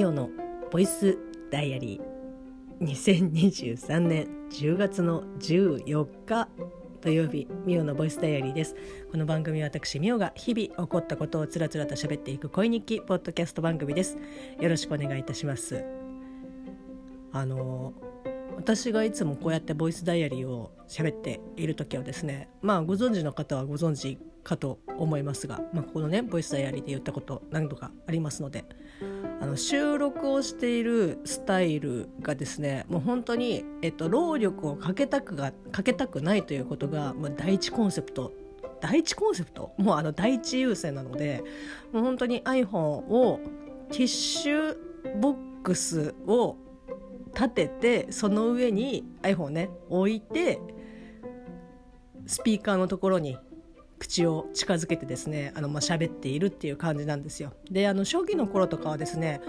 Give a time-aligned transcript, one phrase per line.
[0.00, 0.30] ミオの
[0.70, 1.18] ボイス
[1.50, 2.86] ダイアリー。
[2.86, 6.48] 2023年10月の14日
[7.02, 8.74] 土曜日ミオのボイスダイアリーです。
[9.12, 14.16] この番組は私ミオが日々起こったことをつらつらと喋っていく恋日記ポッドキャスト番組です。
[14.58, 15.84] よろしくお願いいたします。
[17.32, 17.92] あの
[18.56, 28.64] 私がいつもこうやってボイスダイアリーを喋っている時はですねまあご存知の方はご存知かと思いますが、まあ、このねボイスダイアリーで言ったこと何度かありますので
[29.40, 38.32] あの収録をしているスタイルがですねもう本当に、えっと、労力をかけたくがかけたくないということが、まあ、第一コンセプト。
[38.82, 39.74] 第一コンセプト？
[39.76, 41.44] もうあの第一優先なので
[41.92, 43.40] もう本当に iPhone を
[43.90, 44.76] ティッシュ
[45.20, 46.56] ボックスを
[47.34, 50.58] 立ててその上に iPhone をね置いて
[52.26, 53.36] スピーカーのところに
[54.00, 57.52] 口を近づけてですねあの、まあ、喋っているっていう感じなんですよ。
[57.70, 59.40] であの初期の頃とかはですね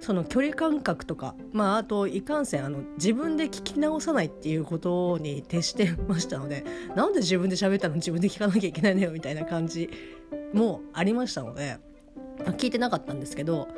[0.00, 7.94] その距離感覚とか、まあ、あといかんせんあの自分で聞き直さないっていうことに徹してましたのでなんで自分で喋ったの？
[7.94, 9.00] 自分で聞かなきゃいけないの？
[9.00, 9.88] よみたいな感じ
[10.52, 11.78] もありましたので、
[12.58, 13.68] 聞いてなかったんですけど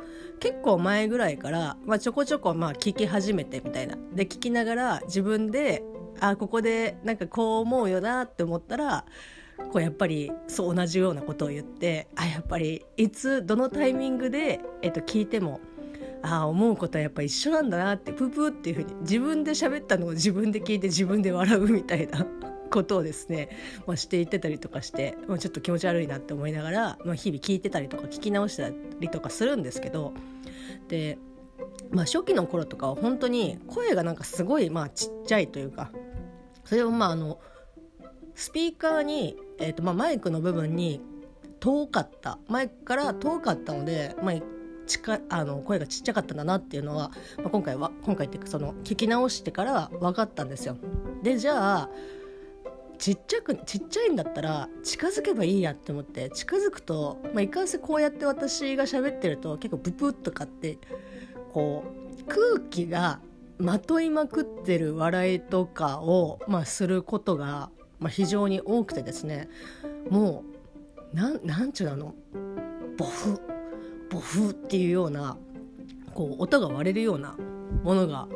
[0.40, 3.96] 結構前ぐらいから、まあ、ちょこちょこまあ聞き始めてみたいな。
[4.14, 5.84] で聞きながら自分で
[6.18, 9.04] あここでなんかこう思うよなって思ったら
[9.72, 15.60] こうやっぱりそう同じようなことを言ってあやっぱりいつどのタイミングで、えっと、聞いても
[16.22, 22.26] あ思うことはやっぱ一緒なんだなってプープーっていうふうに自分で喋ったのを自分で聞いて自分で笑うみたいな
[22.70, 23.48] ことをですね、
[23.86, 28.70] まあ、していってたりとかして、まあ、ちょっと気持ち悪いなって思いながら、まあ、日々聞いてたりとか聞き直した
[29.00, 30.12] りとかするんですけど
[30.88, 31.18] で、
[31.90, 35.90] まあ、初期の頃とかは本当に声がなんかすごいまあちっちゃいというか
[36.64, 37.38] それをまああの
[38.38, 41.00] スピーカーに、えーとまあ、マイクの部分に
[41.58, 44.34] 遠かったマイクから遠かったので、まあ、
[44.86, 50.76] 近あの声がちっちゃかったんだなっていうのは、まあ、今回は今回っていうかその聞き直してから分かったんですよ。
[51.24, 51.90] でじゃあ
[52.98, 60.78] ちっちゃくちっちゃいんだったら近づけばいいやって思って近づくと、まあ、いかんせこうやって私が喋ってると結構ブプッとかって
[61.52, 61.82] こ
[62.20, 63.18] う空気が
[63.58, 69.48] まといまくってる笑いとかを、まあ、することがまあ、非常に多くてですね
[70.10, 70.44] も
[71.12, 72.14] うなんなんちゅうの
[72.96, 73.40] ボフ
[74.10, 75.36] ボフっていうような
[76.14, 77.36] こう音が割れるような
[77.82, 78.28] ものが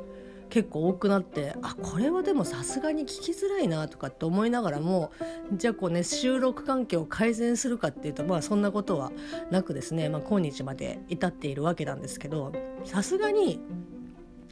[0.50, 5.10] 結構多くなってあこれはでもさすがに聞きづらいなとかって思いながらも
[5.54, 9.12] じゃあこうね収録環境を改善するかっていうとまあそんなことは
[9.50, 12.52] なくですね、まあ、今日まで至っているわけなんですけど
[12.84, 13.60] さすがに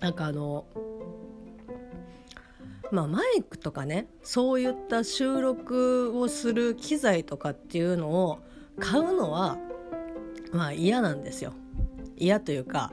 [0.00, 0.64] なんかあの
[2.90, 8.40] まあ、マイクとかねそういった収録をする機材とかっていうのを
[8.78, 9.58] 買うのは
[10.52, 11.52] まあ嫌なんですよ。
[12.16, 12.92] 嫌というか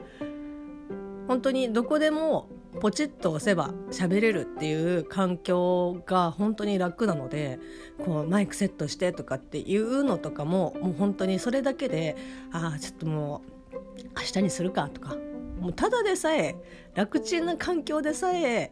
[1.26, 2.48] 本当にどこでも
[2.80, 7.58] ポチッと押せば喋れるっていう環境が本当に楽なので
[8.04, 12.16] こうマイクセットしてとかっていうのとかももう本当にそれだけで
[12.52, 13.42] ああちょっとも
[13.72, 13.78] う
[14.16, 15.16] 明日にするかとか
[15.60, 16.56] もうただでさえ
[16.94, 18.70] 楽ちんな環境でさえ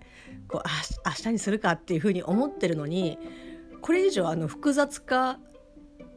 [0.48, 0.68] こう
[1.06, 3.18] 明日にするかっていうふうに思ってるのに
[3.80, 5.38] これ以上あの複雑化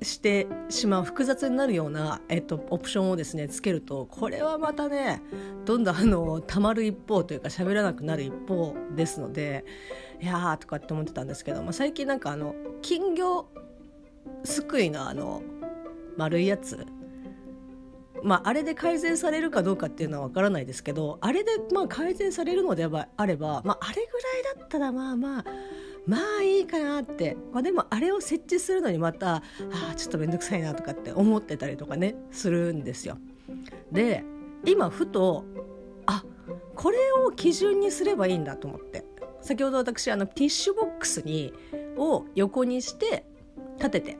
[0.02, 5.22] してしまう複雑になるような、えっと、オプションをですねつけるとこれはまたね
[5.66, 9.66] どんどんあのたまる一方というか喋らなくなる一方ですので
[10.22, 13.48] いやーとかって思ってたんですけど、まあ、最近なんかあの金魚
[14.44, 15.42] すくいのあの
[16.18, 16.86] 丸いやつ
[18.24, 25.46] まあ、あれで改善されるかどうかっていうのは分からないですけどあれでまあ改善されるのであれば、まあ、あれぐらいだったらまあまあ
[26.06, 33.18] まあいいかなって、まあ、でもあれを設置するのにまたあちょっと面倒くさいなとかって思ってたりとかねするんですよ。
[33.92, 34.24] で
[34.66, 35.46] 今ふと
[36.06, 36.24] あ
[36.76, 39.06] これを基準にすればいいんだと思って
[39.42, 41.54] 先ほど私あのティッシュボックスに
[41.98, 43.26] を横にして
[43.78, 44.18] 立てて、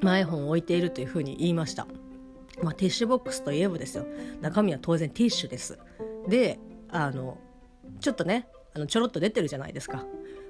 [0.00, 1.86] まあ、iPhone を置いているというふうに言いました。
[2.62, 4.06] まあ、ティッシュボックスといえばですよ。
[4.40, 5.78] 中身は当然ティッシュです。
[6.28, 6.58] で
[6.88, 7.38] あの
[8.00, 10.04] ちょっとねあのちょろっと出てるじゃないですか、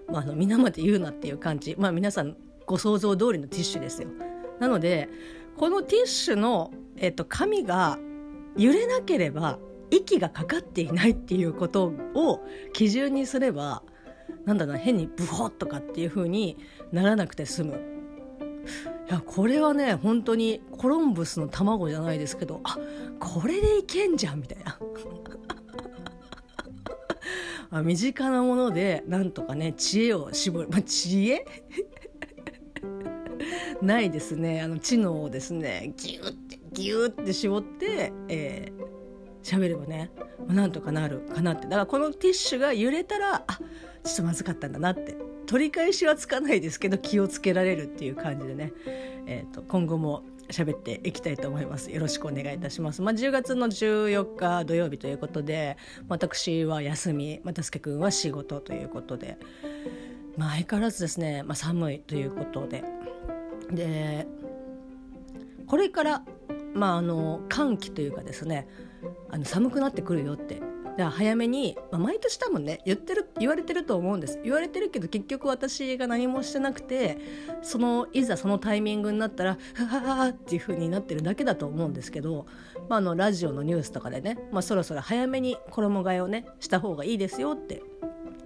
[0.09, 1.77] まあ、あの皆まで言うなっていう感じ。
[1.79, 2.37] まあ皆さん
[2.67, 4.09] ご想像通りのティッシュですよ。
[4.59, 5.09] なので
[5.57, 7.99] このティッシュの、えっと、紙が
[8.57, 9.59] 揺れなければ
[9.91, 12.41] 息がかかっていないっていうことを
[12.73, 13.83] 基準にすれば
[14.45, 16.57] なんだな変にブホッとかっていう風に
[16.93, 17.81] ならなくて済む。
[19.11, 22.79] やこれはね本当にコロンブスの卵じゃないですけどあ
[23.19, 24.79] これでいけんじゃんみたいな。
[27.73, 31.45] あ身近なものでなんとかね知恵を絞る、まあ、知恵？
[33.83, 34.63] ないですね。
[34.63, 38.73] あの知能をですねギュッてギュッて絞って、え
[39.43, 40.11] 喋ればね
[40.47, 41.63] なんとかなるかなって。
[41.65, 43.59] だからこのティッシュが揺れたらあ
[44.05, 45.30] ちょっとまずかったんだなって。
[45.51, 48.73] 取り返しはつかないですけど気をつけられるっていう感じでね、
[49.27, 51.91] えーと、今後も喋っていきたいと思います。
[51.91, 55.77] よろしくお願いいたします、まあ、10月の14日土曜日ということで
[56.09, 59.39] 私は休みまたすけくんは仕事ということで、
[60.37, 62.85] まあ、相変わらずですね、まあ、寒いということで。
[63.73, 64.29] で
[65.67, 66.23] これから
[66.75, 68.69] まあ、あの寒気というかですね
[69.31, 70.63] あの寒くなってくるよって
[71.01, 74.39] から早めに、まあ、毎年多分ね言ってる言われてると思うんです。
[74.45, 77.19] 言われてるけど結局私が何もしてなくて
[77.63, 82.47] そのいざそのタイミングになったら「ははは」っていう風になってるだけだと思うんですけど、
[82.89, 87.83] まあ、あのラジオのニュースとかでね、まあ、そろそろ早めに衣替えをねした方がいいですよって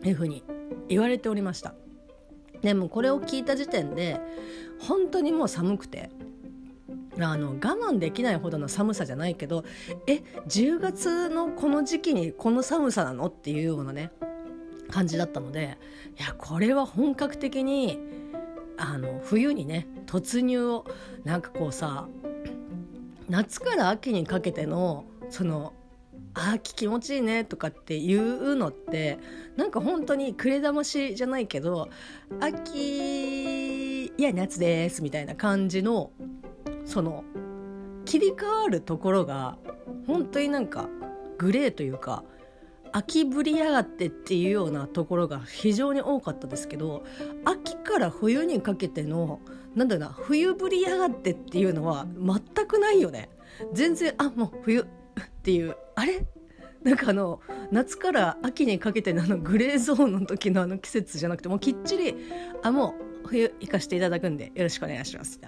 [0.05, 0.45] いう風に
[0.89, 1.75] 言われておりました。
[2.63, 4.21] でもこれを聞いた時点で
[4.79, 6.11] 本当にもう寒くて
[7.21, 9.65] あの我慢できないほどの寒さじゃないけど
[10.07, 14.11] え10月のこの時期にこの寒さなのっていうようなね
[14.91, 15.79] 感じだったので
[16.19, 17.99] いやこれは本格的に
[18.77, 20.85] あの冬にね突入を
[21.25, 22.09] なんかこうさ
[23.29, 25.73] 夏から秋にかけてのその
[26.35, 29.19] 秋気持ちいいねとかっていうのって
[29.57, 31.89] なんか本当にくれだましじゃないけど
[32.41, 36.11] 秋いや夏ですみたいな感じの
[36.85, 37.25] その
[38.05, 39.57] 切り替わるところが
[40.07, 40.89] 本当になんか
[41.39, 42.23] グレーというか
[42.93, 47.03] 秋ぶりやがってっていうようなところが非常に多かったですけど
[47.45, 49.41] 秋から冬にかけての
[49.75, 53.31] なんだろうな冬ぶりやがってっていうのは全くないよね。
[53.73, 54.87] 全然あもう冬っ
[55.43, 56.25] ていうあれ？
[56.85, 57.41] なんかあの
[57.73, 62.15] 夏から秋にかけてのあのグレーゾーンの時のあの季節じゃなくてもうきっちり
[62.63, 62.95] あも
[63.25, 65.41] う冬行かせていただくんでよろしくお願いします。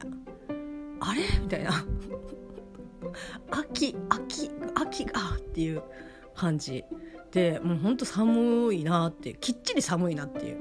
[1.00, 1.22] あれ？
[1.40, 1.72] みたいな。
[3.50, 5.82] 秋秋秋がっていう
[6.34, 6.84] 感じ。
[7.32, 10.58] でもうほんと寒いなってきっちり寒いなっていう。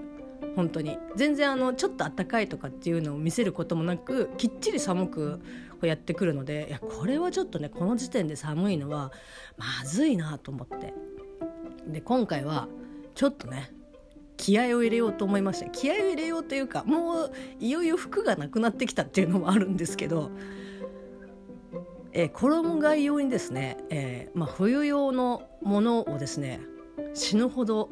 [0.56, 0.98] 本当に。
[1.16, 5.42] 全然あのちょっと暖かいとかっていうのを見せることもなくきっちり寒く
[5.82, 9.12] やってくるのでいやこれはちょっとねこの時点で寒いのは
[9.58, 10.94] まずいなと思って。
[11.88, 12.68] で今回は
[13.14, 13.72] ちょっとね
[14.38, 15.70] 気合を入れようと思いました。
[15.70, 20.32] 気合を入れようというかもういよいよ服がなくなってきたっていうのもあるんですけど、
[22.12, 26.60] えー、衣替え用にですね、えーまあ、冬用のものをですね
[27.14, 27.90] 死ぬほど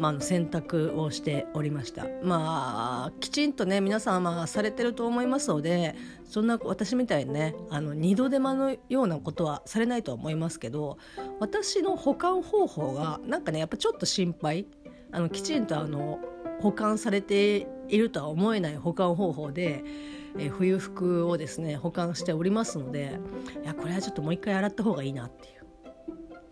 [0.00, 2.06] まあ、の選択をしておりました。
[2.22, 5.94] まあきちんとね皆さんはされてると思いますので
[6.24, 10.96] そんな私みたいにねあの二度手間のようなことはされないと思いますけど
[11.38, 14.66] 私の保管方法がなんかねやっぱちょっと心配
[15.12, 16.20] あのきちんとあの
[16.60, 19.82] 保管されているとは思えない保管方法で、
[20.38, 23.18] えー、冬服をですね保管しておりますので
[23.62, 25.60] いやこれはちょっともう一回洗った方がいいなっていう。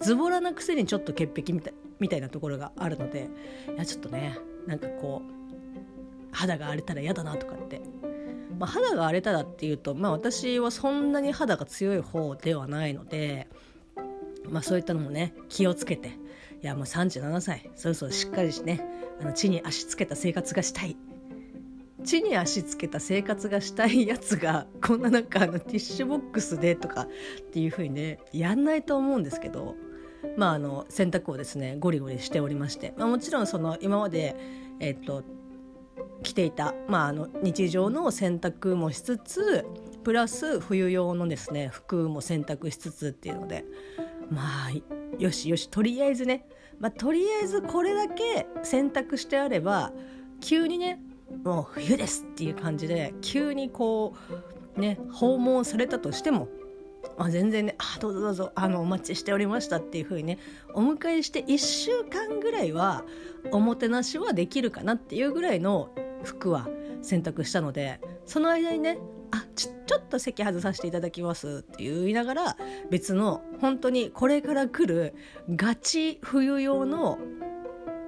[0.01, 3.29] ズボラなくせにちょっと潔癖みたいみたいなところがあるので
[3.75, 5.39] いやちょっとねなんかこう
[6.31, 7.81] 肌が荒れたら嫌だなとかって、
[8.59, 13.49] まあ、肌が荒れたらっていうと、まあ、私はそんなに肌が強い方ではないので、
[14.49, 16.13] まあ、そういったのもね気をつけて
[16.63, 18.81] いやもう37歳そろそろしっかりしね。
[19.21, 20.97] あの地に足つけた生活がしたい。
[22.03, 27.07] 地に足つけた生活がしたいやつが こんななんかあのティッシュボックスでとかっ
[27.53, 29.77] ていう風にねやんないと思うんですけど。
[30.37, 34.35] まああの洗濯をですねゴリゴリしておりまして、まあ、もちろんその今まで
[34.81, 35.23] えっと
[36.25, 39.65] 着ていた、まあ、あの日常の洗濯もしつつ
[40.03, 43.65] プラス冬用のですね服も洗濯しつつっていうので。
[44.31, 46.47] まあよしよしとりあえずね、
[46.79, 49.93] まあ、とりあえずこれだけ選択してあれば
[50.41, 51.01] 急にね
[51.45, 54.15] もう冬ですっていう感じで急にこ
[54.77, 56.49] うね訪問されたとしても
[57.17, 60.39] あ全然ね「あどうぞどうぞあのお待ちしておりました」っていう風にね
[60.75, 63.05] お迎えして1週間ぐらいは
[63.51, 65.91] おもてなしはできるかなっていうぐらいの
[66.23, 66.69] 服は
[67.03, 68.99] 選択したのでその間にね
[69.31, 72.57] あちちょっと席外させていただきますって言いながら
[72.91, 75.15] 別の本当にこれから来る
[75.55, 77.19] ガチ冬用の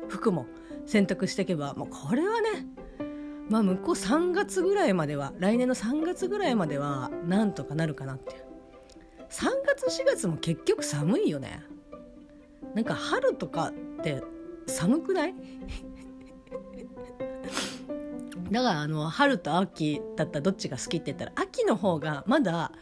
[0.08, 0.46] 服も
[0.86, 2.66] 選択していけばもうこれはね
[3.48, 8.44] まあ向こう3月ぐらいまでは来年の3月ぐらいまではなんとかなるかなっていう。
[9.30, 11.62] 3月4月も結局寒いよね。
[12.74, 14.22] なんか春とかって
[14.66, 15.34] 寒くない？
[18.50, 22.72] だからあの春と秋だったらどっちが好きって言ったら秋の方がまだ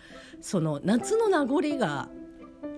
[0.40, 2.08] その夏の名残が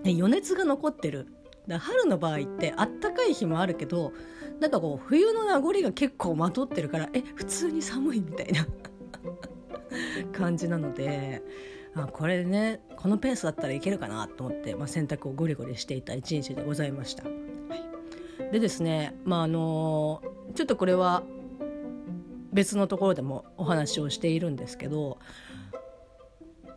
[0.05, 1.29] 余熱が残ってる
[1.67, 4.13] だ春の場合ってあったかい日もあるけど
[4.61, 8.67] なんかこう冬の名残が結構まとってるからえ普通に寒いみたいな
[10.33, 11.43] 感じなので
[11.95, 17.25] あこれねこのペースだったらいけるかなと思って、まあ、洗濯をゴリゴリしていた一日でございました。
[17.25, 20.23] はい、でですねまああの
[20.55, 21.23] ちょっとこれは
[22.53, 25.19] 別のところでもお話をしているんですけど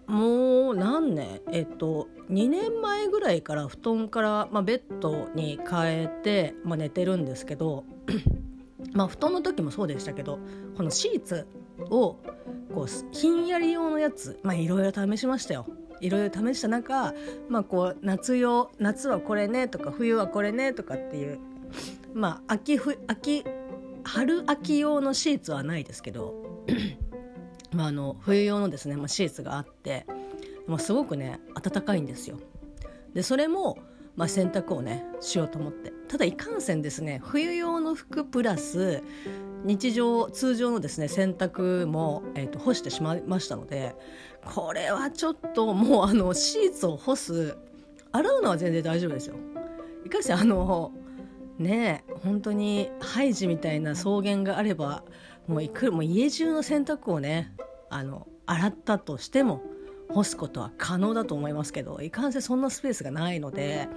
[0.08, 1.42] もう何年？
[1.52, 7.86] えっと2年前ぐらいから布団から、まあ、ベッドに変えて、まあ、寝てるんですけど
[8.94, 10.40] まあ布団の時もそうでしたけど
[10.76, 11.48] このシーツ
[11.90, 12.18] を
[12.74, 15.66] こうひんやり用のやつまあいろいろ試しましたよ。
[16.02, 17.14] いろいろ試した中、
[17.48, 21.40] まあ、こう夏用夏はこれねとか冬はこれねとかっていう
[22.14, 22.78] まあ秋
[23.08, 23.46] 秋
[24.04, 26.34] 春秋用のシーツはないですけど
[27.74, 30.06] まあ、あの冬用のですね、まあ、シーツがあって、
[30.68, 32.38] まあ、すごくね暖かいんですよ。
[33.14, 33.80] でそれも、
[34.16, 39.02] まあ、洗濯をねしようと思ってただいかんせんですね冬用の服プラス
[39.64, 43.96] 日常通常のですね洗濯も、えーと、干してしまいましたので
[44.46, 47.58] これはちょっともうあのシーツを干す
[48.12, 49.36] 洗うのは全然大丈夫ですよ。
[50.06, 50.92] いかんせんあの
[51.60, 55.04] ね本当にハイジみたいな草原があれば
[55.48, 57.54] もういくもう家中の洗濯をね
[57.90, 59.62] あの洗ったとしても
[60.10, 63.88] 干すことは可能だと思いますけどいかんせんそんなスペースがないので。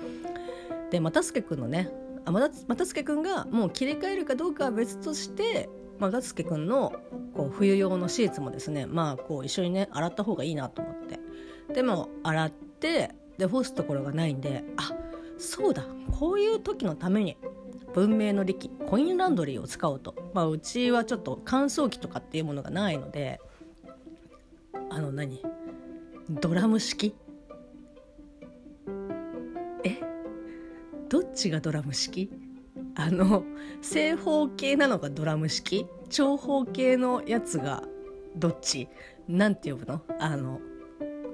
[0.90, 1.90] で又助君のね
[2.24, 6.92] 又助君がもう切り替えるかどうかは別として又助君の
[7.34, 11.18] こう冬用のシーツもですねまあこう一緒にね洗った方がいいなと思って。
[11.72, 15.05] でも洗ってで干すところがないんであっ
[15.38, 15.84] そうだ
[16.18, 17.36] こういう時のために
[17.94, 23.40] 文明の利器コインランドリーを使おうと、まあ、うちはちょっと乾燥機とかっていうものがないので
[24.90, 25.42] あの何？
[26.28, 27.14] ドラム式？
[29.84, 30.00] え？
[31.08, 32.30] どっちがドラム式？
[32.94, 33.44] あの
[33.82, 35.86] 正方形なのがドラム式？
[36.08, 37.82] 長方形のやつが
[38.36, 38.88] どっち？
[39.28, 40.02] なんて呼ぶの？
[40.18, 40.60] あの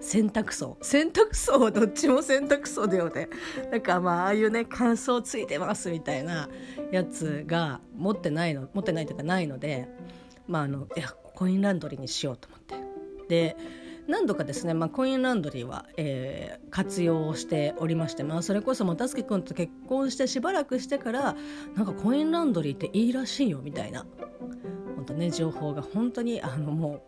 [0.02, 0.76] 洗濯槽。
[0.82, 3.28] 洗濯槽どっちも洗濯槽だよね。
[3.70, 6.48] なんかまあああいうね乾燥ついてますみたいな
[6.90, 9.88] やつが持ってないの持ってないというかないので
[10.48, 12.74] まああのいやコインランドリーにしようと思って。
[13.28, 13.56] で
[14.08, 21.36] 何度かですね、まあ、コインランドリーは、えー、活用しておりまして、まあ、それこそ又助君と結婚してしばらくしてから
[21.76, 24.04] なんかコインランドリーっていいらしいよみたいな
[24.96, 27.04] 本当ね情報が本当にあのも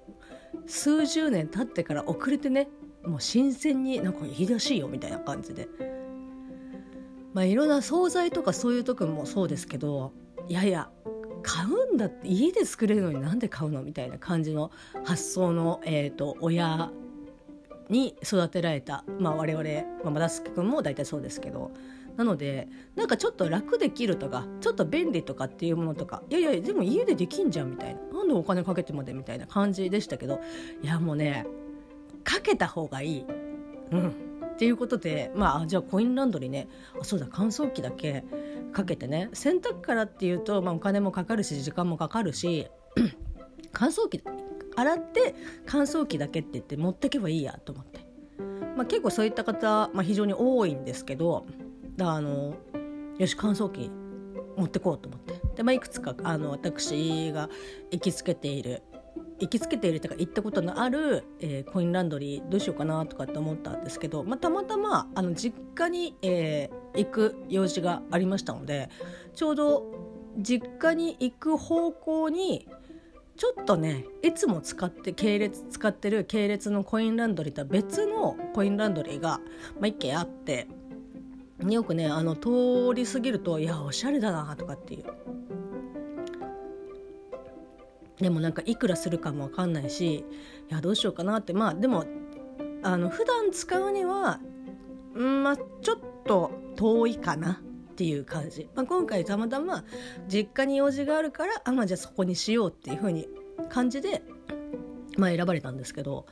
[0.55, 2.69] う数十年経ってから遅れてね
[3.07, 5.69] もう新鮮になんかいいらしいよみたいな感じで。
[7.33, 10.13] まあいろんな惣菜とかそういう時もそうですけど
[10.47, 10.89] いやいや
[11.43, 14.71] 買うんだって家で作れるのになんで買うのみたいな感じの
[15.05, 16.91] 発想の、えーと、親
[17.91, 19.65] に育てられた、まあ、我々、
[20.03, 21.71] まあ、マダスケ君も大体そうですけど。
[22.17, 28.01] なのでなんかちょっと楽できるとかちょっと便利とかっていうものとかいやいやでも家でできんじゃんみたいな。
[28.19, 30.41] なんでお金かけてまでみたいな感じでしたけど
[30.81, 31.45] いやもうね
[32.25, 33.27] かけた方がいい。
[33.93, 34.09] うん。
[34.55, 36.69] っていうことでまあじゃあコインランドリーね。
[37.01, 38.25] あそうだ乾燥機だけ
[38.73, 39.31] かけてね。
[39.33, 42.69] 洗濯からっていうと、まあ、お金もかかるし時間もかかるし
[43.73, 44.23] 乾燥機
[44.77, 45.35] 洗って
[45.67, 48.01] 乾燥機だけって言って持ってけばいいやと思って、
[48.77, 51.47] まあ、結構そういった方、まあ、非常に多いんですけど
[51.97, 52.57] だあの
[53.19, 53.91] よし乾燥機
[54.57, 55.41] 持ってこうと思って。
[55.57, 57.49] で、まあ、いくつかあの私が
[57.91, 58.83] 行きつけている
[59.41, 68.91] 行きつけているとか行ったことのある、えー、コインランドリーどうしようかなとかって思ったんですけど、まあ、たまたまあの実家に、えー、行く用事がありましたので
[69.35, 69.85] ちょうど
[70.39, 72.69] 実家に行く方向に
[73.37, 79.41] ちょっとねいつも使って系列使ってる系列のコインランドリーとは別のコインランドリーが、
[79.81, 80.69] まあ、1軒あって
[81.61, 85.05] よくねあの通り過ぎるといやおしゃれだなとかっていう
[88.19, 90.25] でもなんかいくらするかも分かんないしい
[90.69, 91.53] やどうしようかなって。
[91.53, 92.05] まあでも
[92.83, 94.41] あの普段使うには、
[95.17, 99.85] んまあ、ちょっと遠いかなっていう感じ、まあ、今回たまたま
[100.29, 103.29] 実家に用事があるからあ、まあ、じゃあそこにしようっていう風に
[103.71, 104.23] 感じで、
[105.17, 106.27] まあ、選ばれたんですけど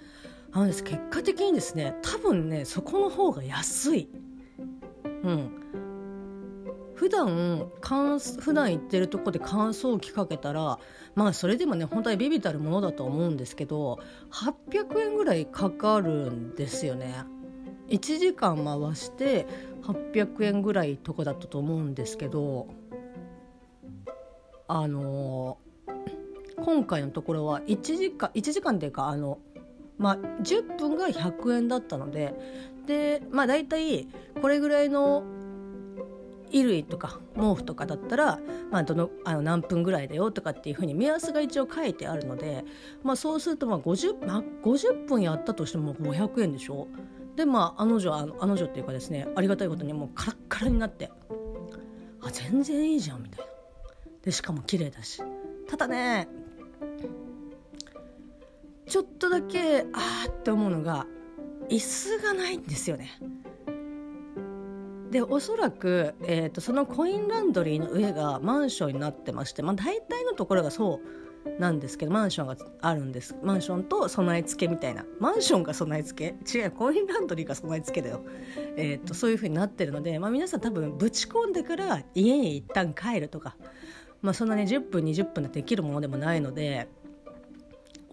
[0.52, 4.10] あのです結果的にですね多分ねそこの方が安い。
[5.24, 5.62] うん。
[7.02, 10.78] 普段乾普段行ってるとこで乾燥機かけたら
[11.16, 13.98] まあそれでもね本当にビビたるものだと思うんですけど
[14.30, 17.24] 800円ぐらいかかるんですよね。
[17.88, 19.48] 1時間回して
[19.82, 22.68] 800円ぐらいとかだったと思うんですけど
[24.68, 29.40] あのー、今回のところは1時間1時間っていうかあの
[29.98, 32.32] まあ10分が100円だったので
[32.86, 34.06] でまあ大体
[34.40, 35.24] これぐらいの
[36.52, 38.38] 衣類とか毛布とかだったら、
[38.70, 42.64] まあ、どのあの何分ぐらいだよとかっていうふうに目安が一応書いてあるので、
[43.02, 46.86] まあ、そうするとまあ 50,、まあ、50分やったとしても500円でしょ？
[47.36, 51.10] でまああの女あのあの女っていうかですねありがたいことにもうカラッカラになって
[52.20, 53.52] あ全然いいじゃんみたいな。
[54.22, 55.22] でしかも綺麗だし。
[55.66, 56.28] ただね
[58.86, 61.06] ちょっとだけあーって思うのが
[61.70, 63.18] 椅子がないんですよね。
[65.12, 71.00] でおそらく、えーと、そのコインランドリーの上がマンションになってまして、まあ、大体のところがそ
[71.46, 73.36] うなんですけどマンションがあるんです。
[73.42, 75.04] マンションと備え付けみたいな。
[75.20, 76.58] マンションが備え付け？
[76.58, 78.22] 違うコインランドリーが備え付けだよ、
[78.76, 83.56] えーと、そういう風になってるので、まあ、皆さん多分ぶち込んでから家に一旦帰るとか、
[84.22, 86.88] まあ、そんなに10分20分でできるものでもないので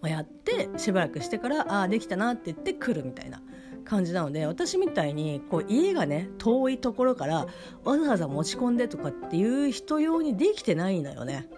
[0.02, 3.40] やってしばらくしてからああできたなって言って来るみたいな。
[3.84, 7.46] 感じなので私みたいにこう家がね遠いところから
[7.84, 11.48] わざわざ持ち込んでとかっていう人用にできてないのよね。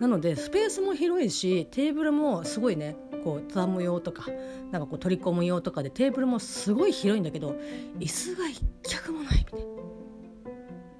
[0.00, 4.26] なのでスペースも広いしテーブルもすごいねこう畳む用とか
[4.72, 7.56] なんかこう取り込む用とかでテーブルもすごい広いんだけど
[8.00, 9.60] 椅子が一脚もないみたい。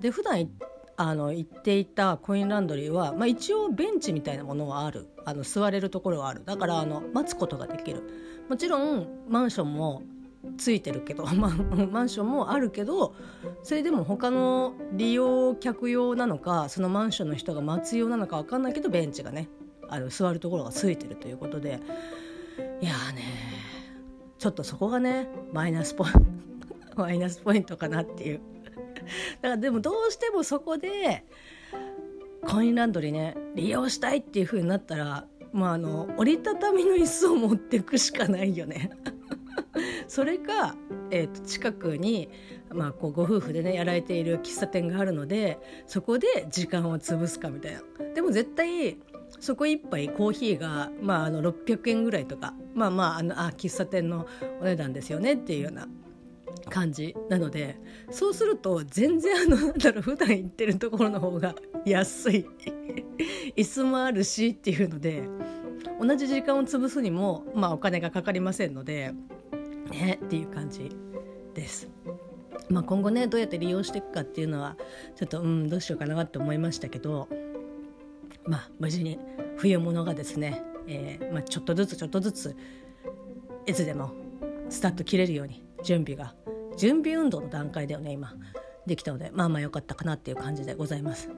[0.00, 0.48] で普段
[0.96, 8.02] あの行っていたコインランドリーは、まあ、一応ベンチみたいなものはあるあの座れるところはあるだからあの待つことができる
[8.48, 10.02] もちろんマンションも
[10.58, 13.14] ついてるけど、 マンションもあるけど
[13.62, 19.48] それでも他の利用客用なのかそのマンションの人が待つ用なのか分かんないけどベンチがね
[19.88, 21.80] あの座るところがついてるということで。
[22.80, 23.22] いやーね
[24.38, 26.20] ちょっとそこがねマイナスポイント
[27.00, 28.40] マイナスポイントかなっていう。
[29.40, 31.24] だからでもどうしてもそこで
[32.44, 38.90] コインランドリーね利用したいっていう風になったらまああの折りたたみの椅子を持っていくしかないよね。
[40.08, 40.76] それか、
[41.10, 42.28] えー、と近くに、
[42.70, 47.82] まあ、こうご夫婦でねやられている喫茶店があるのでそこで時間を潰すかみたいな。
[48.14, 48.98] でも絶対
[49.40, 54.26] そこ一杯コーヒーが、まあ、あの600円ぐらいとかまあまああのあ喫茶店の
[54.60, 55.88] お値段ですよねっていうような。
[56.68, 57.76] 感じなので
[58.10, 62.46] そうすると全然あのなんだろう普段行ってるところの方が安い。
[63.56, 65.24] 椅子もあるしっていうので
[66.00, 69.12] 同じ時間を潰すにも、まあ、お金がかかりませんので
[69.92, 70.90] ねっていう感じ
[71.54, 71.88] です。
[72.68, 74.76] まあ、今後ねどうやって利用していくかっていうのは
[75.16, 77.28] ちょっとうんどうしようかなって思いましたけど
[78.46, 79.18] まあ無事に
[79.56, 82.56] 冬物がですね、えーまあ、ちょっとずつちょっとずつ
[83.66, 84.12] いつでも
[84.68, 86.34] スタッと切れるように準備が
[86.76, 88.34] 準備運動の段階ではね今
[88.86, 91.30] できたのでまあまあ良かったかなっていう感じでございます。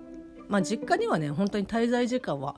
[0.49, 2.57] まあ、実家にはね本当に滞在時間は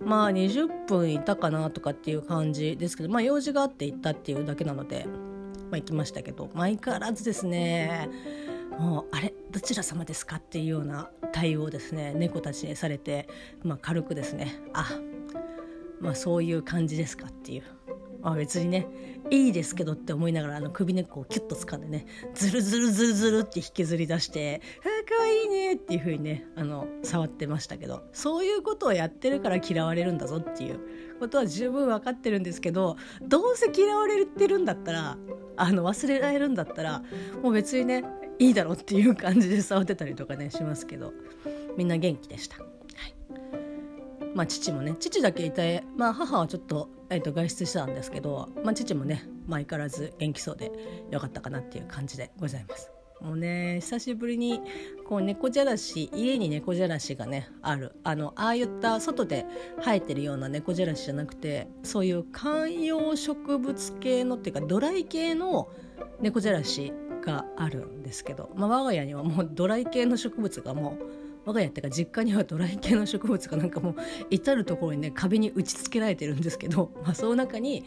[0.00, 5.06] まあ20分いたかなとかっていう感じですけどまあ用事があって行ったっていうだけなので、
[5.74, 8.08] まあ、行きましたけど、相変わらずですね
[8.78, 13.28] もうあれどちら様ですかっていうような対応ですね猫たちにされて、
[13.64, 14.86] まあ、軽くですねあ
[16.00, 17.62] まあそういう感じですかっていう。
[18.22, 18.86] まあ、別にね
[19.30, 30.80] いいですけどって思いながらあの首根っこをキュッと掴んでねズルズルズルズルって引きずり出して「あかわいいね」っていう風にねあの触ってましたけどそういうことをやってるから嫌われるんだぞっていう
[31.18, 35.16] ことは十分分かってるんですけどどうせ嫌われてるんだったら
[35.56, 37.02] あの忘れられるんだったら
[37.42, 38.04] もう別にね
[38.38, 41.12] いいだろうっていう感じで触ってたりとかねしますけど
[41.76, 42.56] みんな元気でした。
[44.34, 50.72] まあ、父もね父だけいて、まあ、母はちょっと,、えー、と外出してたんですけど、まあ、父もね、相変わらず元気そうで
[51.10, 52.93] よかったかなっていう感じでございます。
[53.20, 54.60] もうね久しぶりに
[55.08, 57.94] こう猫じゃらし家に猫じゃらしがねある。
[58.04, 59.46] あのああいった外で
[59.78, 65.68] 生えてるような猫じゃらしじゃなくてそういう観葉植物系のっていうかドライ系の
[66.20, 66.92] 猫じゃらし
[67.24, 73.96] があるんですけど、まあ、我が家にはもうドライ系の植物がもう我が家っていうか実家にはドライ系の植物がなんかもう
[74.30, 77.84] 至る所にね壁に打ち付けられてるんですけど、まあ、その中に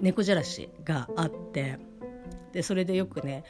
[0.00, 1.78] 猫じゃらしがあって
[2.52, 3.44] でそれでよくね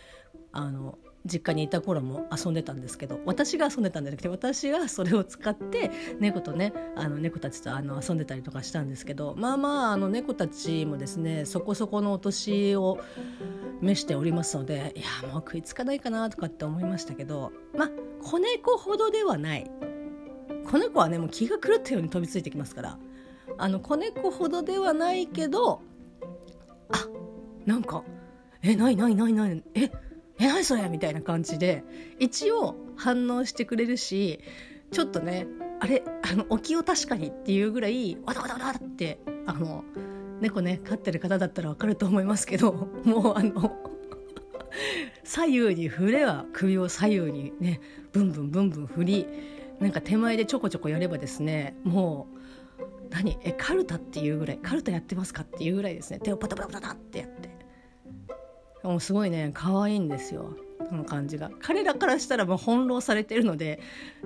[0.52, 12.98] あの実家にいた頃も遊んでたんですけど私が遊んでたんじゃなくて私がそれを使って猫とねあの猫たちとあの遊んでたりとかしたんですけどまあまああの猫たちもですねそこそこのお年を
[13.82, 17.90] 召しておりますのでいやもう食いつかないかなとかって思いましたけどまあ
[18.22, 19.70] 子猫ほどではない。
[20.70, 22.98] 子猫はねもう気が狂ったように飛びついてきますから。
[23.58, 25.82] あの子猫ほどではないけど
[26.92, 27.06] あ
[27.66, 28.04] なんか
[28.62, 29.62] えないないないない。
[29.74, 29.90] えっ
[30.40, 30.88] え何それ？
[30.88, 31.84] みたいな感じで
[32.18, 34.40] 一応反応してくれるし
[34.90, 35.46] ちょっとね
[35.80, 39.84] あれあのお気を確かにっていうぐらいわたわたわたってあの
[40.40, 43.76] 猫ね飼ってる方だったらわかると思いますけどもうあの
[45.24, 47.80] 左右に振れば首を左右にね
[48.12, 49.26] ブンブンブンブン振り
[49.78, 52.38] なんか手前でちょこちょこやればですねもう
[53.10, 53.38] 何？
[53.42, 56.20] えカルタっていうぐらいカルタやってますかっていうぐらいですね。
[56.20, 57.50] 手をパタパタパタってやって。
[58.82, 60.56] もうすごいね可愛いんですよ。
[60.88, 61.50] この感じが。
[61.60, 63.80] 彼らからしたらもう翻弄されてるので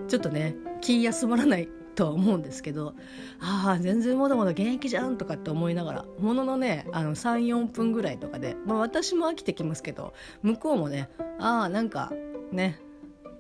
[0.09, 2.95] ちょっとね気休まらないとは思うんですけど
[3.40, 10.12] ああ全然まだまだ現役じゃんとかって思いながらもののねあの34分ぐらいとかで、まあ、私も飽きてきますけど
[10.43, 12.12] 向こうもねああなんか
[12.51, 12.81] ね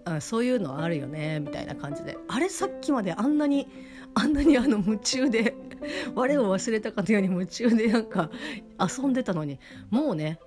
[0.04, 2.18] あそういうのあるよねみたいな感じで。
[2.28, 3.68] あれさっきまであんなに
[4.14, 5.54] あんなにあの夢中で
[6.14, 8.30] 我を忘れたかのように夢中でなんか
[8.78, 9.58] 遊んでたのに
[9.90, 10.38] もうね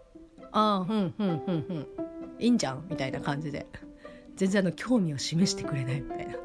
[0.52, 1.88] ああふんふんふんふん。
[2.40, 2.86] いいんじゃん？
[2.90, 3.68] みたいな感じで。
[4.36, 6.36] 全然あの興味を示してくれないみたいな。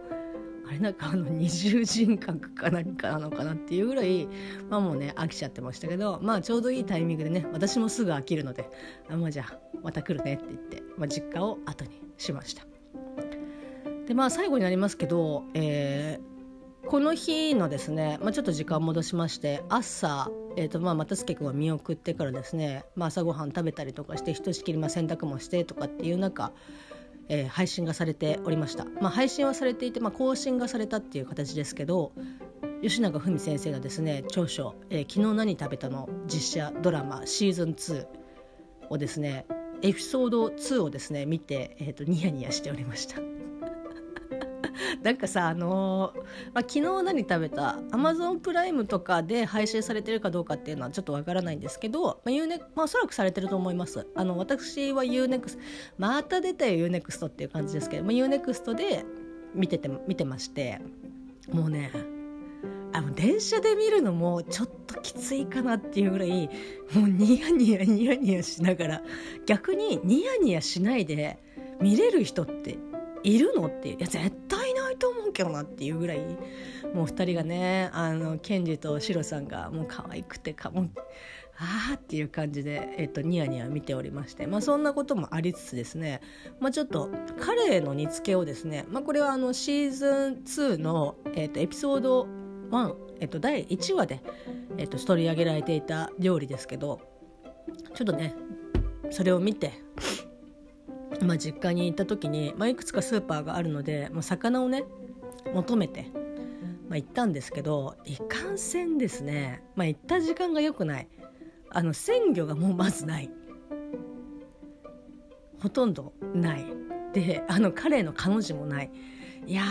[0.69, 4.27] あれなんかあの二重人格か何かなのかなっていうぐらい
[4.71, 8.71] まあもうね飽きちゃってましたけどまあちょうどいいタイミングでね私もすぐ飽きるので
[9.11, 12.65] あまあじゃあまた来るねって言って、まあ、実家を後にしました。
[14.07, 16.32] でまあ最後になりますけど、えー、
[16.87, 26.53] この日のですね、まあ、ちょっと時間戻しまして朝、えーとまあ、又助君は見送ってからですね、まあ、朝ごはん食べたりとかしてひとしきりま洗濯もしてとかっていう中
[27.29, 32.13] えー、配信がされておりました、まあ、配信はされていて、まあ、更新がされたっていう形ですけど
[32.83, 38.07] 吉永文先生がですね長所、えー「昨日何食べたの?」実写ドラマシーズン2
[38.91, 39.47] をですね
[39.83, 43.32] エピソード2をですね見て、えーとニヤニヤしておりました。
[45.03, 46.25] なんかさあのー、ま
[46.57, 47.79] あ、昨日何食べた？
[47.91, 54.07] アマゾンプライムとかで配信されてるかどうかっていうのはちょっとわからないんですけど、まあ、U ネ、まあ、おそらくされてると思います。
[54.15, 55.59] あの私は UNEXT
[55.99, 59.05] また出たよ UNEXT っていう感じですけど、まあ、UNEXT で
[59.55, 60.81] 見てて見てまして
[61.51, 61.91] もうね
[62.95, 66.51] あの電車で見るのもちょっときついかなっていうぐらい
[66.95, 69.03] もうニヤニヤニヤニヤしながら
[69.47, 71.39] 逆にニヤニヤしないで
[71.81, 72.79] 見れる人って
[73.23, 74.62] いるのっていや絶対
[74.97, 76.21] と思うけどなっていうぐらい
[76.95, 80.91] もう2人がねあのケンジとシロさんがもう可愛くてかもう
[81.59, 86.21] あーっていう感じで、えっと、ニヤニヤ見ておりまして、まあ、そんなこともありつつですね、
[86.61, 92.27] まあ、ちょっと彼の煮付けをですね、まあ、これはあのシーズン2の、えっと、エピソード
[92.71, 94.23] 1、えっと、第1話で、
[94.79, 97.01] えっと、取り上げられていた料理ですけど
[97.95, 98.35] ちょっとね
[99.11, 99.73] それを見て
[101.23, 104.85] まあ、実家に行った時に、まあ、いくつかスーパーがあるので、まあ、魚をね
[105.55, 106.11] 求めて、
[106.89, 111.09] まあ、行ったんですけどいかんせんですね、まあ、行った時間が良くない。
[111.75, 113.31] あの鮮魚がもうまずない。
[115.61, 116.67] ほとんどない。
[117.15, 118.91] であのカレーの彼女もない。
[119.47, 119.63] いや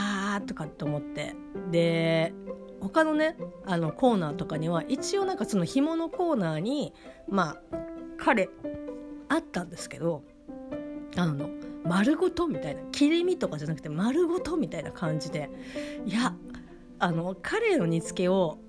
[0.42, 1.36] ーとかって思って。
[1.70, 2.34] で
[2.80, 6.94] 他のねあのコーナーとかには一応なんかその干物コーナーに
[7.30, 7.78] まあ
[8.18, 8.72] カレー
[9.30, 10.24] あったんですけど
[11.18, 11.50] あの
[11.84, 15.50] 丸ごとみたいな切り身とかじゃなくて丸ごとみたいな感じで
[16.06, 16.36] いや
[17.00, 18.60] あのカレーの煮付けを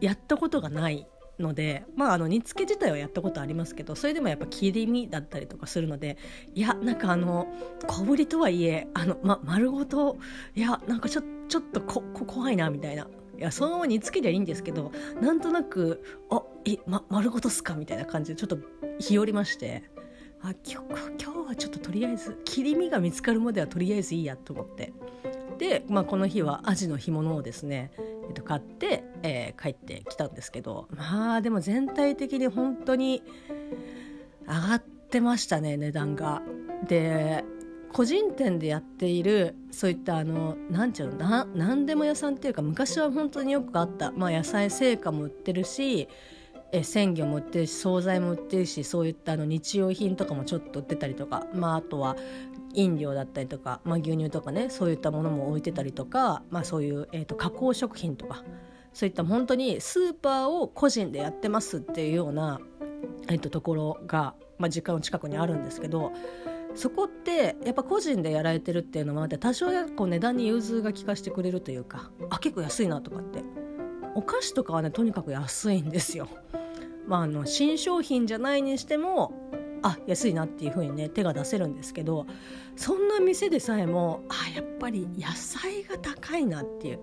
[0.00, 1.06] やったことがない
[1.38, 6.18] のでまああの煮付け自体はやったことありますけどそれでもやっぱ切り身だったりとかするので
[6.54, 7.48] いやなんかあの
[7.86, 10.18] 小ぶりとはいえあの、ま、丸ごと
[10.54, 13.06] いやなんかちょちょっとここ怖いなみたいな。
[13.38, 18.58] いやそのまま煮付けりゃいいんですけどなんとなくあえ、ま、丸ごとっすかみたいな感じでちょっと
[18.98, 19.84] 日和りまして。
[20.42, 24.92] あ今日はちょっととりあえず切り身が見つかるまではとりあえずいいやと思って
[25.58, 33.22] で、まあ、この日はアジの干物をですね、えっと、買って、えー、帰ってきたんですけどまあでも全体的に本当に
[34.46, 36.42] 上がってましたね値段が。
[36.86, 37.44] で
[37.92, 46.08] 個人店でやっているそういったあの何て言うの何でも屋さんっていうか昔は本当によくあった、まあ、野菜成果も売ってるし
[46.72, 52.16] え鮮魚も売ってるし惣菜も売ってるしそういったあの日用品とかもちょっと売ってたりとか、まあ、あとは
[52.74, 58.42] 飲料だったりとか、まあ、牛乳とかねそういったものも置いてたりとか、まあ、そういう、えーと、加工食品とか
[58.92, 62.60] そういった本当にスーパーを個人でやってますっていうような、
[63.28, 66.12] えーと、ところが、まあ、実家の近くにあるんですけど
[66.74, 73.42] そこってやっぱ個人でやられてるっていうのもあって多少こう値段に融通が利かしてくれるというかあ結構安いなとかって
[74.14, 76.28] お菓子とかはねとにかく安いんですよ。
[77.08, 79.32] まあ、あの新商品じゃないにしても
[79.82, 82.26] あ安いなっていう風にね手が出せるんですけど
[82.76, 87.00] そんな店でさえもあやっぱり野菜が高いなっていう、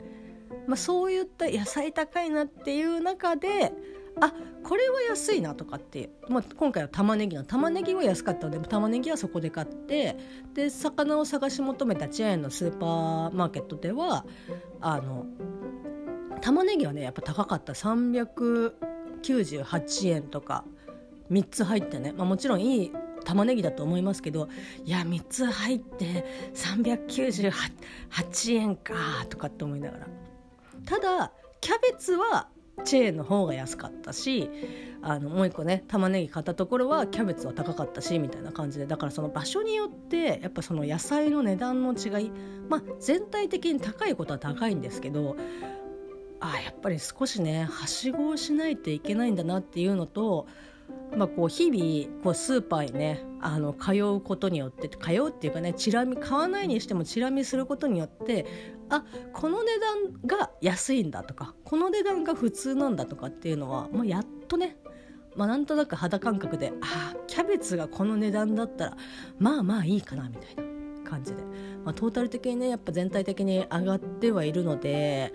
[0.68, 3.74] まあ、そういった野菜高いなっていう中で
[4.22, 10.16] あこれは安いなとかっていう、まあ、今回は玉ねぎの玉ねぎは安かったので玉ねぎはそこで買って
[10.54, 14.26] で魚を探し求めたチェーンのスーパーマーケットでは
[14.80, 15.26] あの
[16.42, 17.74] 玉ねぎはねやっぱ高かった。
[17.74, 18.95] 300
[19.34, 20.64] 98円とか
[21.32, 22.92] 3つ入ってね、まあ、もちろんいい
[23.24, 24.48] 玉ねぎだと思いますけど
[24.86, 28.94] いや3つ入って398円か
[29.30, 30.08] とかって思いながら。
[30.86, 32.48] ただキャベツは
[32.84, 34.52] チェーンの方が安かったし
[35.02, 38.86] あのもう一個ね玉ねぎ買ったところはキャベツは高かったしみたいな感じで。
[38.86, 42.32] だからその場所によってやっぱその野菜の値段の違い
[42.70, 45.36] まあ全体的に高いことは高いんですけど
[46.40, 50.48] あやっぱり少しねはしごをしないといけないんだなっていうのと
[51.16, 58.46] まあ、こう日々こうスーパーにねあの通うことによって通うっていうかねチラ見買わないにしてもチラ見することによって
[58.90, 64.78] あこの値段が安いんだとかこの値段が普通なんだとかっていうのは、まあ、やっとね、
[65.36, 68.98] まあ、なんとなく肌感覚であキャベツがこの値段だったら
[69.40, 71.44] まあまあいいかなみたいな感じで、
[71.84, 75.34] まあ、トータル的にねやっぱ全体的に上がってはいるので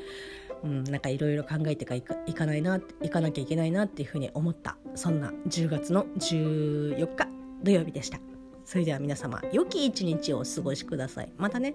[0.63, 4.77] うん、なんかいろいろ考えていかいかないないかなきゃいけないなっていうふうに思った。
[4.95, 7.29] そんな10月の14日
[7.63, 8.19] 土曜日でした。
[8.65, 11.33] それでは皆様良き一日をお過ごしください。
[11.37, 11.75] またね。